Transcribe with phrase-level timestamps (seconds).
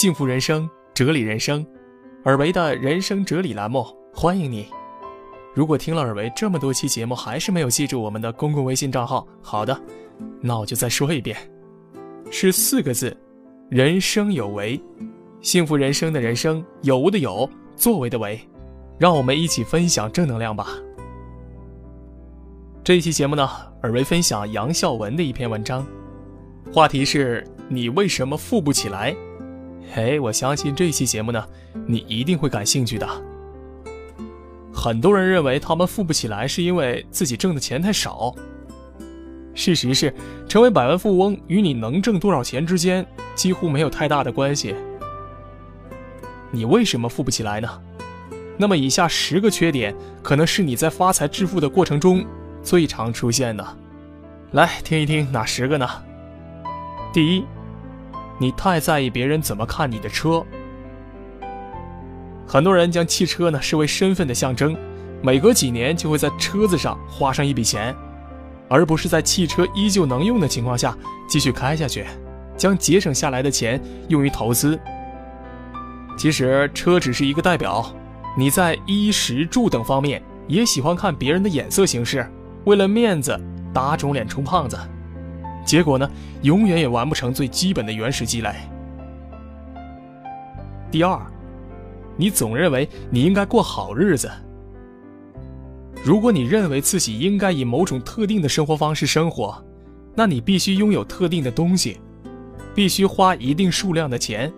[0.00, 1.62] 幸福人生，哲理人生，
[2.24, 4.66] 尔维的人生哲理栏目，欢迎你。
[5.54, 9.78] 如果听了尔维这么多期节目还是没有记住我们的公共微信账号，好的，
[10.40, 11.36] 那我就再说一遍，
[12.30, 13.14] 是四个字：
[13.68, 14.82] 人生有为。
[15.42, 17.46] 幸福人生的人生，有无的有，
[17.76, 18.40] 作为的为，
[18.98, 20.68] 让我们一起分享正能量吧。
[22.82, 23.46] 这一期节目呢，
[23.82, 25.86] 尔维分享杨孝文的一篇文章，
[26.72, 29.14] 话题是你为什么富不起来？
[29.92, 31.44] 嘿，我相信这期节目呢，
[31.84, 33.08] 你一定会感兴趣的。
[34.72, 38.32] 很多人认为他们富不起来是因为自己挣的钱太少。
[39.52, 40.14] 事实是，
[40.48, 44.76] 成为百万富翁与你能挣多少钱之间几乎没有太大的关系。
[46.52, 47.68] 你为什么富不起来呢？
[48.56, 52.24] 那么以下十个缺点可能是你在发财致富的过程中。
[52.62, 53.66] 最常出现的，
[54.52, 55.88] 来听一听哪十个呢？
[57.10, 57.44] 第一，
[58.40, 60.42] 你太在意别人怎么看你的车。
[62.46, 64.74] 很多人将汽车呢视为身份的象征，
[65.22, 67.94] 每隔几年就会在车子上花上一笔钱，
[68.66, 70.96] 而不是在汽车依旧能用的情况下
[71.28, 72.06] 继续开下去，
[72.56, 73.78] 将节省下来的钱
[74.08, 74.80] 用于投资。
[76.16, 77.94] 其实车只是一个代表，
[78.36, 82.26] 你在衣食住等方面也喜欢看别人的眼色行事。
[82.64, 83.38] 为了面子
[83.72, 84.78] 打肿脸充胖子，
[85.64, 86.10] 结果呢，
[86.42, 88.54] 永远也完不成最基本的原始积累。
[90.90, 91.20] 第二，
[92.16, 94.30] 你总认为你应该过好日子。
[96.02, 99.62] 如果你认为自己应该以某种特定的生活方式生活，
[100.14, 102.00] 那你必须拥有特定的东西，
[102.74, 104.52] 必须花一定数量的钱。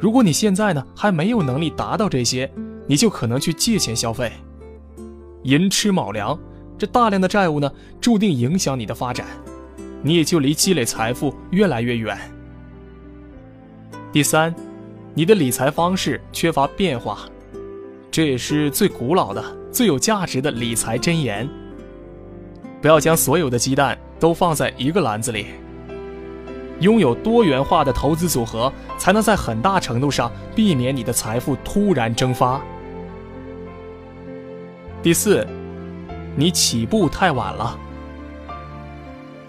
[0.00, 2.50] 如果你现在呢还没有能力达到这些，
[2.86, 4.32] 你就可能去借钱消费，
[5.42, 6.38] 寅吃卯粮。
[6.78, 7.68] 这大量的债务呢，
[8.00, 9.26] 注定影响你的发展，
[10.02, 12.18] 你也就离积累财富越来越远。
[14.12, 14.54] 第三，
[15.14, 17.20] 你的理财方式缺乏变化，
[18.10, 21.48] 这也是最古老的、最有价值的理财箴言。
[22.80, 25.46] 不要将所有的鸡蛋都放在一个篮子里，
[26.80, 32.60] 拥有多元化的投资组合，才能在很大程度上避免你的财富突然蒸发。
[35.02, 35.46] 第四。
[36.36, 37.76] 你起步太晚了。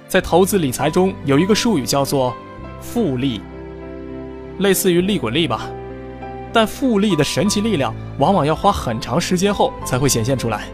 [0.09, 2.36] 在投资理财中有一个术语叫做
[2.81, 3.40] “复利”，
[4.58, 5.70] 类似于利滚利吧。
[6.52, 10.68] 但复利的神奇力量往往要花很长时间后才会显现出来。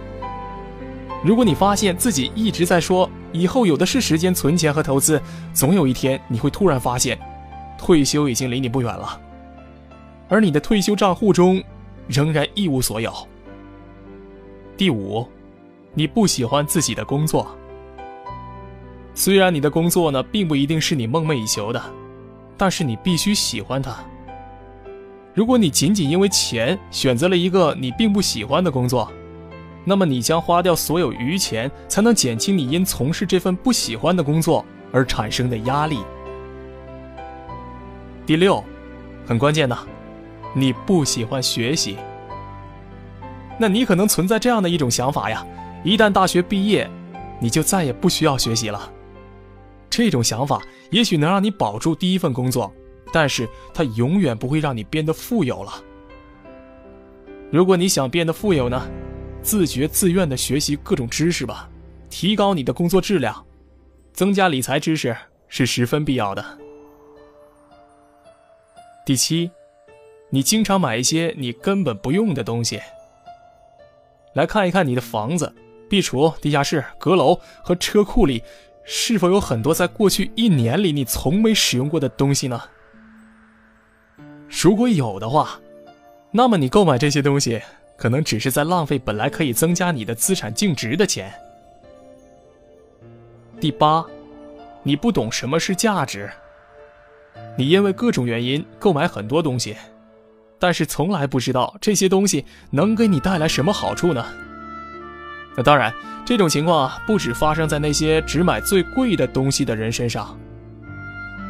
[1.22, 5.22] 如果你发现自己一直在说以后有的是时间存钱和投资，
[5.54, 7.20] 总有一天你会突然发现，
[7.78, 9.20] 退休已经离你不远了，
[10.30, 11.62] 而你的退休账户中
[12.08, 13.14] 仍然一无所有。
[14.78, 15.28] 第五。
[15.98, 17.56] 你不喜欢自己的工作，
[19.18, 21.82] 虽然你的工作呢并不一定是你梦寐以求的，
[22.58, 23.96] 但是你必须喜欢它。
[25.34, 29.10] 如果你仅仅因为钱选择了一个你并不喜欢的工作，
[29.86, 36.00] 那么你将花掉所有余钱才能减轻你因从事这份不喜欢的工作而产生的压力。
[38.26, 38.62] 第六，
[39.26, 39.78] 很关键的，
[40.54, 41.98] 你不喜欢学习，
[43.58, 45.46] 那你可能存在这样的一种想法呀。
[45.86, 46.90] 一旦大学毕业，
[47.40, 48.92] 你就再也不需要学习了。
[49.98, 50.62] 这种想法
[50.92, 52.70] 也许能让你保住第一份工作，
[53.14, 55.72] 但是它永远不会让你变得富有了。
[57.50, 58.86] 如果你想变得富有呢，
[59.42, 61.70] 自觉自愿的学习各种知识吧，
[62.10, 63.46] 提高你的工作质量，
[64.12, 65.16] 增加理财知识
[65.48, 66.46] 是十分必要的。
[69.06, 69.50] 第七，
[70.30, 72.82] 你经常买一些你根本不用的东西。
[74.34, 75.56] 来看一看你的房子。
[75.88, 78.44] 壁橱、地下室、阁楼和车库里，
[78.86, 82.62] 是否有很多在过去一年里你从没使用过的东西呢？
[84.48, 85.60] 如果有的话，
[86.32, 87.62] 那么你购买这些东西，
[87.98, 91.34] 可能只是在浪费本来可以增加你的资产净值的钱。
[93.60, 94.06] 第八，
[94.84, 96.30] 你不懂什么是价值。
[97.58, 99.76] 你因为各种原因购买很多东西，
[100.60, 104.26] 但是从来不知道这些东西能给你带来什么好处呢？
[105.58, 105.94] 那当然，
[106.26, 110.38] 这种情况啊，不止发生在那些只买最贵的东西的人身上，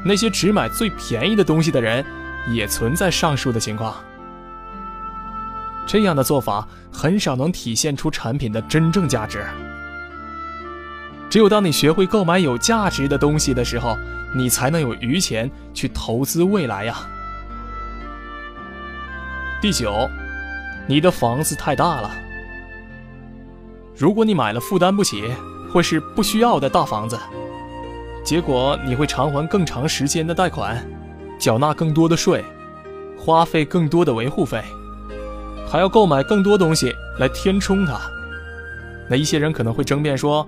[0.04, 2.06] 那些只买最便宜的东西的人，
[2.50, 3.96] 也存在上述的情况。
[5.88, 9.44] 这样的做法很少能体现出产品的真正价值。
[11.30, 13.98] 只有当你学会购买有价值的东西的时候，
[14.36, 16.96] 你才能有余钱去投资未来呀。
[19.62, 20.08] 第九，
[20.86, 22.12] 你的房子太大了。
[23.98, 25.24] 如果你买了负担不起
[25.72, 27.18] 或是不需要的大房子，
[28.24, 30.86] 结果你会偿还更长时间的贷款，
[31.40, 32.44] 缴纳更多的税，
[33.18, 34.62] 花费更多的维护费，
[35.70, 38.00] 还要购买更多东西来填充它。
[39.10, 40.46] 那一些人可能会争辩说，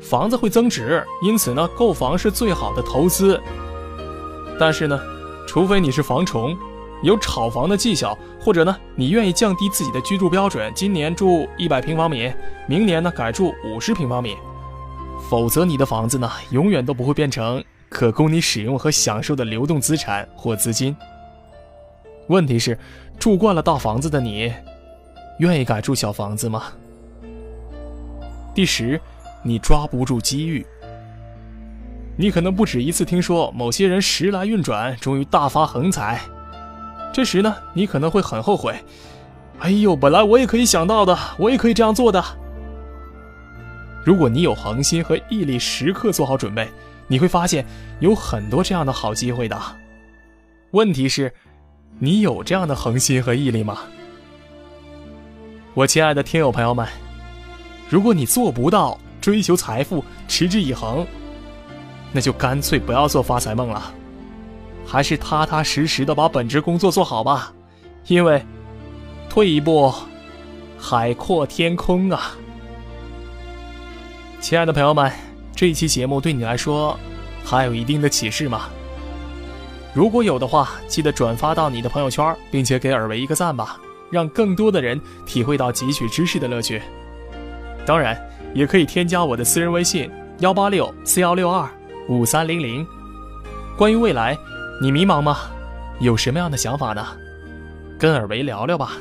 [0.00, 3.40] 房子会增值，因此呢，购房是最好的投资。
[4.56, 5.00] 但是呢，
[5.48, 6.56] 除非你是房虫，
[7.04, 12.32] 有炒房的技巧，或者呢，你愿意降低自己的居住标准，今年住一百平方米，
[12.66, 14.34] 明年呢改住五十平方米，
[15.28, 20.96] 否则你的房子呢，永远都不会变成可供你使用和享受的流动资产或资金。
[22.28, 22.78] 问题是，
[23.18, 24.50] 住惯了大房子的你，
[25.40, 26.72] 愿意改住小房子吗？
[28.54, 28.98] 第十，
[29.42, 30.64] 你抓不住机遇。
[32.16, 36.18] 你可能不止一次听说某些人时来运转，终于大发横财。
[37.14, 38.74] 这时呢，你可能会很后悔。
[39.60, 42.20] 哎呦，本来我也可以想到的，我也可以这样做的。
[44.04, 46.68] 如果你有恒心和毅力，时刻做好准备，
[47.06, 47.64] 你会发现
[48.00, 49.56] 有很多这样的好机会的。
[50.72, 51.32] 问题是，
[52.00, 53.78] 你有这样的恒心和毅力吗？
[55.72, 56.84] 我亲爱的听友朋友们。
[57.88, 61.06] 如果你做不到追求财富，持之以恒，
[62.10, 63.94] 那就干脆不要做发财梦了，
[64.94, 67.52] 还是踏踏实实的把本职工作做好吧。
[68.06, 68.40] 因为，
[69.28, 69.92] 退一步，
[70.78, 72.36] 海阔天空啊！
[74.40, 75.10] 亲爱的朋友们，
[75.52, 76.96] 这一期节目对你来说
[77.44, 78.68] 还有一定的启示吗？
[79.92, 83.76] 如果有的话，记得转发到你的朋友圈，并且给尔维一个赞吧，
[84.12, 86.80] 让更多的人体会到汲取知识的乐趣。
[87.84, 88.16] 当然，
[88.54, 90.08] 也可以添加我的私人微信
[90.38, 91.68] 幺八六四幺六二
[92.08, 92.86] 五三零零。
[93.76, 94.38] 关于未来，
[94.80, 95.36] 你迷茫吗？
[96.00, 97.06] 有什么样的想法呢？
[97.96, 98.92] 跟尔维聊聊吧。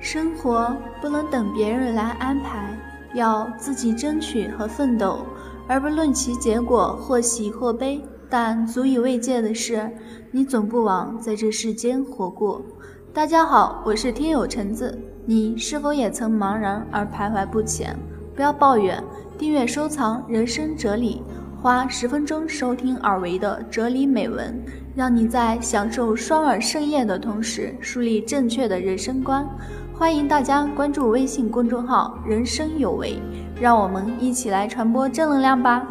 [0.00, 2.76] 生活不能等别人来安排，
[3.14, 5.24] 要自己争取和奋斗，
[5.68, 8.04] 而不论其结果或喜或悲。
[8.28, 9.90] 但足以慰藉的是，
[10.32, 12.60] 你总不枉在这世间活过。
[13.14, 17.94] 大家好，我是听友橙子，你是否也曾茫然而徘徊不前？
[18.34, 19.04] 不要抱怨，
[19.36, 21.20] 订阅收藏人生哲理，
[21.60, 24.58] 花十分钟收听耳维的哲理美文，
[24.96, 29.46] 让你在享受双耳盛宴的同时，树立正确的人生观。
[29.92, 33.20] 欢迎大家关注微信公众号“人生有为”，
[33.60, 35.86] 让我们一起来传播正能量吧。